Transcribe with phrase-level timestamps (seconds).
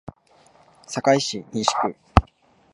[0.87, 1.95] 堺市西区